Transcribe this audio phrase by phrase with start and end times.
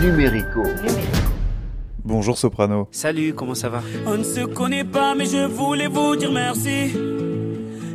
[0.00, 0.62] Numérico.
[2.04, 2.88] Bonjour Soprano.
[2.90, 6.96] Salut, comment ça va On ne se connaît pas, mais je voulais vous dire merci.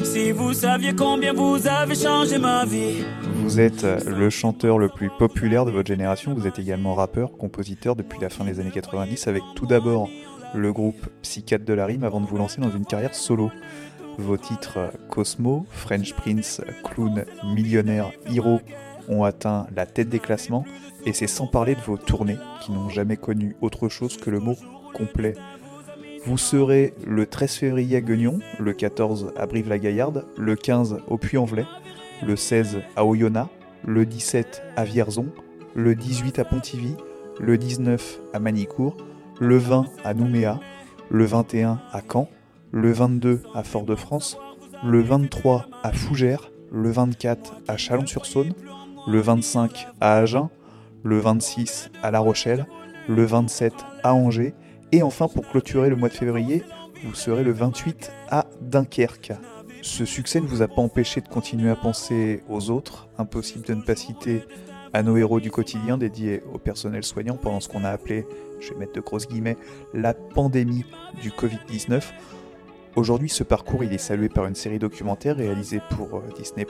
[0.04, 3.04] Si vous saviez combien vous avez changé ma vie.
[3.38, 6.36] Vous êtes euh, le chanteur le plus populaire de votre génération.
[6.36, 10.08] Vous êtes également rappeur, compositeur depuis la fin des années 90 avec tout d'abord
[10.54, 13.52] le groupe Psychiatre de la Rime avant de vous lancer dans une carrière solo.
[14.20, 17.26] Vos titres euh, Cosmo, French Prince, Clown,
[17.56, 18.60] Millionnaire, Hero
[19.10, 20.66] ont atteint la tête des classements
[21.06, 24.40] et c'est sans parler de vos tournées qui n'ont jamais connu autre chose que le
[24.40, 24.56] mot
[24.94, 25.34] complet.
[26.26, 31.66] Vous serez le 13 février à Guignon, le 14 à Brive-la-Gaillarde, le 15 au Puy-en-Velay,
[32.26, 33.50] le 16 à Oyonnax,
[33.86, 35.28] le 17 à Vierzon,
[35.76, 36.96] le 18 à Pontivy,
[37.40, 38.98] le 19 à Manicourt,
[39.40, 40.60] le 20 à Nouméa,
[41.10, 42.28] le 21 à Caen,
[42.72, 44.38] le 22 à Fort-de-France,
[44.84, 48.54] le 23 à Fougères, le 24 à Chalon-sur-Saône,
[49.08, 50.50] le 25 à Agen,
[51.04, 52.66] le 26 à La Rochelle,
[53.08, 53.74] le 27
[54.04, 54.54] à Angers,
[54.92, 56.64] et enfin pour clôturer le mois de février,
[57.04, 59.34] vous serez le 28 à Dunkerque.
[59.82, 63.76] Ce succès ne vous a pas empêché de continuer à penser aux autres, impossible de
[63.76, 64.42] ne pas citer
[64.94, 68.26] à nos héros du quotidien dédiés au personnel soignant pendant ce qu'on a appelé,
[68.60, 69.58] je vais mettre de grosses guillemets,
[69.94, 70.86] la pandémie
[71.22, 72.02] du Covid-19.
[72.96, 76.66] Aujourd'hui, ce parcours il est salué par une série documentaire réalisée pour euh, Disney+.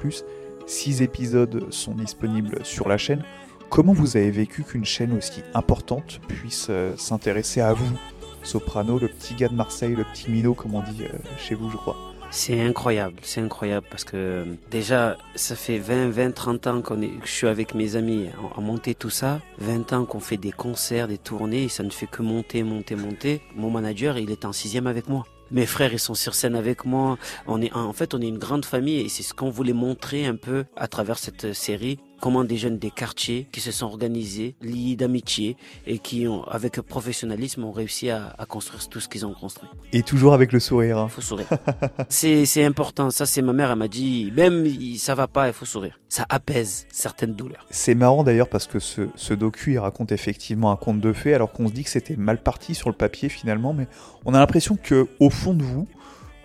[0.67, 3.23] Six épisodes sont disponibles sur la chaîne.
[3.69, 7.97] Comment vous avez vécu qu'une chaîne aussi importante puisse euh, s'intéresser à vous?
[8.43, 11.69] Soprano, le petit gars de Marseille, le petit minot, comme on dit euh, chez vous,
[11.69, 11.97] je crois.
[12.31, 17.07] C'est incroyable, c'est incroyable parce que déjà, ça fait 20, 20, 30 ans qu'on est,
[17.09, 19.39] que je suis avec mes amis à, monter tout ça.
[19.59, 22.95] 20 ans qu'on fait des concerts, des tournées, et ça ne fait que monter, monter,
[22.95, 23.41] monter.
[23.55, 25.25] Mon manager, il est en sixième avec moi.
[25.51, 27.17] Mes frères, ils sont sur scène avec moi.
[27.45, 30.25] On est, en fait, on est une grande famille et c'est ce qu'on voulait montrer
[30.25, 31.99] un peu à travers cette série.
[32.25, 36.81] Comment des jeunes des quartiers qui se sont organisés, liés d'amitié et qui, ont, avec
[36.81, 39.69] professionnalisme, ont réussi à, à construire tout ce qu'ils ont construit.
[39.93, 40.97] Et toujours avec le sourire.
[40.97, 41.05] hein.
[41.07, 41.45] Il faut sourire.
[42.09, 43.11] c'est, important.
[43.11, 44.65] Ça, c'est ma mère, elle m'a dit, même
[44.97, 45.99] ça va pas, il faut sourire.
[46.09, 47.67] Ça apaise certaines douleurs.
[47.69, 51.35] C'est marrant d'ailleurs parce que ce, ce docu il raconte effectivement un conte de fées
[51.35, 53.87] alors qu'on se dit que c'était mal parti sur le papier finalement, mais
[54.25, 55.87] on a l'impression que au fond de vous,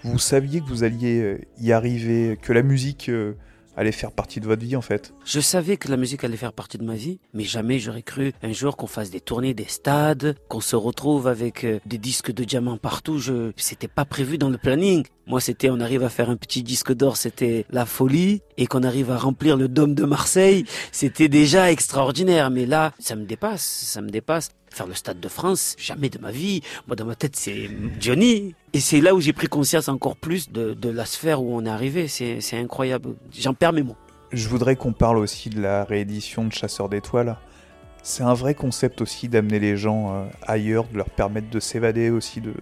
[0.04, 3.32] vous saviez que vous alliez euh, y arriver, que la musique euh,
[3.80, 5.12] allait faire partie de votre vie en fait.
[5.24, 8.32] Je savais que la musique allait faire partie de ma vie, mais jamais j'aurais cru
[8.42, 12.32] un jour qu'on fasse des tournées des stades, qu'on se retrouve avec euh, des disques
[12.32, 13.18] de diamants partout.
[13.18, 15.04] Je, c'était pas prévu dans le planning.
[15.26, 18.82] Moi, c'était, on arrive à faire un petit disque d'or, c'était la folie, et qu'on
[18.82, 22.50] arrive à remplir le dôme de Marseille, c'était déjà extraordinaire.
[22.50, 24.50] Mais là, ça me dépasse, ça me dépasse.
[24.70, 26.62] Faire le stade de France, jamais de ma vie.
[26.86, 28.54] Moi, dans ma tête, c'est Johnny.
[28.72, 31.66] Et c'est là où j'ai pris conscience encore plus de, de la sphère où on
[31.66, 32.06] est arrivé.
[32.08, 33.16] C'est, incroyable.
[33.36, 33.96] J'en perds mes mots.
[34.32, 37.36] Je voudrais qu'on parle aussi de la réédition de Chasseurs d'étoiles.
[38.02, 42.10] C'est un vrai concept aussi d'amener les gens euh, ailleurs, de leur permettre de s'évader
[42.10, 42.54] aussi, de,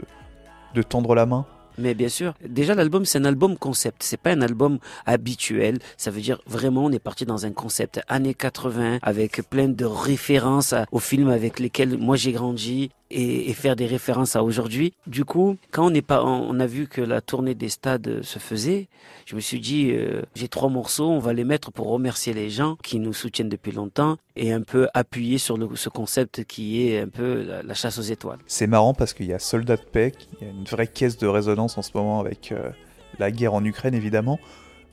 [0.74, 1.46] de tendre la main.
[1.78, 5.78] Mais bien sûr, déjà l'album c'est un album concept, c'est pas un album habituel.
[5.96, 9.84] Ça veut dire vraiment on est parti dans un concept années 80 avec plein de
[9.84, 14.92] références aux films avec lesquels moi j'ai grandi et, et faire des références à aujourd'hui.
[15.06, 18.38] Du coup, quand on n'est pas, on, a vu que la tournée des stades se
[18.38, 18.88] faisait,
[19.26, 22.50] je me suis dit euh, j'ai trois morceaux, on va les mettre pour remercier les
[22.50, 26.86] gens qui nous soutiennent depuis longtemps et un peu appuyer sur le- ce concept qui
[26.86, 28.38] est un peu la, la chasse aux étoiles.
[28.46, 31.18] C'est marrant parce qu'il y a Soldat de paix, il y a une vraie caisse
[31.18, 32.70] de résonance en ce moment avec euh,
[33.18, 34.38] la guerre en Ukraine évidemment.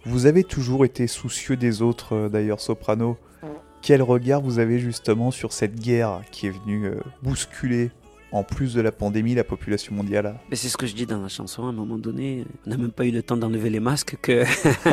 [0.05, 3.17] Vous avez toujours été soucieux des autres euh, d'ailleurs, Soprano.
[3.81, 7.91] Quel regard vous avez justement sur cette guerre qui est venue euh, bousculer,
[8.35, 11.21] en plus de la pandémie, la population mondiale Mais c'est ce que je dis dans
[11.21, 11.65] la chanson.
[11.65, 14.43] À un moment donné, on n'a même pas eu le temps d'enlever les masques que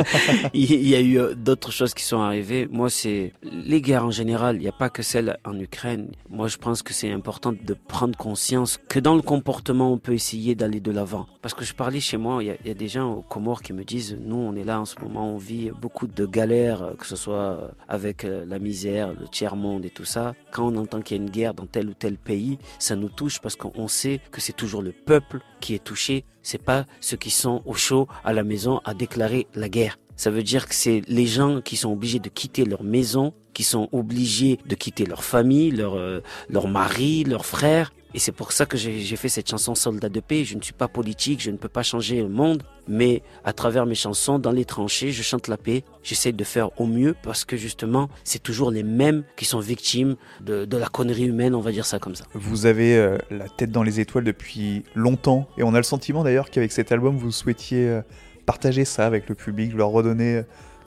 [0.53, 2.69] il y a eu euh, d'autres choses qui sont arrivées.
[2.71, 4.55] Moi, c'est les guerres en général.
[4.55, 6.07] Il n'y a pas que celle en Ukraine.
[6.29, 10.13] Moi, je pense que c'est important de prendre conscience que dans le comportement, on peut
[10.13, 11.27] essayer d'aller de l'avant.
[11.41, 13.21] Parce que je parlais chez moi, il y, a, il y a des gens aux
[13.21, 16.25] Comores qui me disent, nous, on est là en ce moment, on vit beaucoup de
[16.25, 20.33] galères, que ce soit euh, avec euh, la misère, le tiers monde et tout ça.
[20.51, 23.09] Quand on entend qu'il y a une guerre dans tel ou tel pays, ça nous
[23.09, 26.25] touche parce qu'on sait que c'est toujours le peuple qui est touché.
[26.41, 29.97] C'est pas ceux qui sont au chaud à la maison à déclarer la guerre.
[30.15, 33.63] Ça veut dire que c'est les gens qui sont obligés de quitter leur maison, qui
[33.63, 37.93] sont obligés de quitter leur famille, leur, euh, leur mari, leurs frères.
[38.13, 40.43] Et c'est pour ça que j'ai fait cette chanson Soldat de paix.
[40.45, 43.85] Je ne suis pas politique, je ne peux pas changer le monde, mais à travers
[43.85, 45.83] mes chansons, dans les tranchées, je chante la paix.
[46.03, 50.15] J'essaie de faire au mieux parce que justement, c'est toujours les mêmes qui sont victimes
[50.41, 52.25] de, de la connerie humaine, on va dire ça comme ça.
[52.33, 56.23] Vous avez euh, la tête dans les étoiles depuis longtemps, et on a le sentiment
[56.23, 58.01] d'ailleurs qu'avec cet album, vous souhaitiez euh,
[58.45, 60.43] partager ça avec le public, leur redonner euh,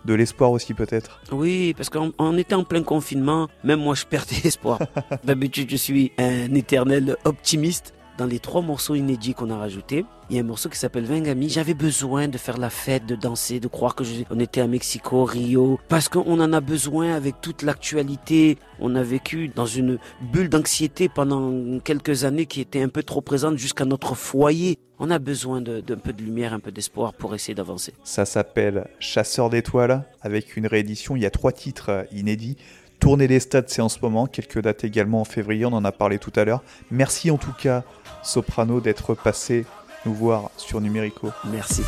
[0.06, 1.20] de l'espoir aussi peut-être.
[1.32, 4.78] Oui, parce qu'on était en plein confinement, même moi je perdais espoir.
[5.24, 7.92] D'habitude je suis un éternel optimiste.
[8.18, 11.04] Dans les trois morceaux inédits qu'on a rajoutés, il y a un morceau qui s'appelle
[11.04, 11.50] Vingami.
[11.50, 14.22] J'avais besoin de faire la fête, de danser, de croire que je...
[14.30, 18.56] on était à Mexico, Rio, parce qu'on en a besoin avec toute l'actualité.
[18.80, 19.98] On a vécu dans une
[20.32, 24.78] bulle d'anxiété pendant quelques années qui était un peu trop présente jusqu'à notre foyer.
[24.98, 27.92] On a besoin d'un peu de lumière, un peu d'espoir pour essayer d'avancer.
[28.02, 31.16] Ça s'appelle Chasseur d'étoiles, avec une réédition.
[31.16, 32.56] Il y a trois titres inédits.
[33.00, 34.26] Tournée des stades, c'est en ce moment.
[34.26, 36.62] Quelques dates également en février, on en a parlé tout à l'heure.
[36.90, 37.84] Merci en tout cas,
[38.22, 39.66] Soprano, d'être passé
[40.04, 41.30] nous voir sur Numérico.
[41.50, 41.82] Merci.